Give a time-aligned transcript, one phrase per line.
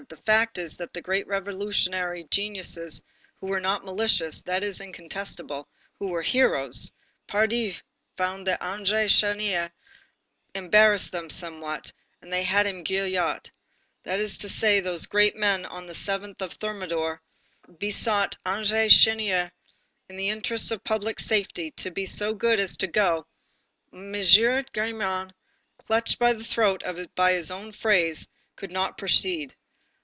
[0.09, 3.03] The fact is that the great revolutionary geniuses,
[3.39, 6.91] who were not malicious, that is incontestable, who were heroes,
[7.27, 7.77] pardi!
[8.17, 9.69] found that André Chénier
[10.55, 13.51] embarrassed them somewhat, and they had him guillot...
[14.03, 17.21] that is to say, those great men on the 7th of Thermidor,
[17.77, 19.51] besought André Chénier,
[20.09, 23.27] in the interests of public safety, to be so good as to go...."
[23.93, 24.13] M.
[24.13, 25.31] Gillenormand,
[25.77, 26.83] clutched by the throat
[27.13, 29.55] by his own phrase, could not proceed.